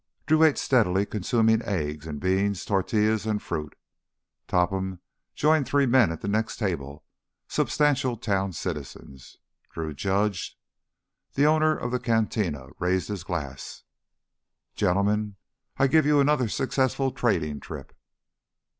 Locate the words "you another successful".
16.07-17.11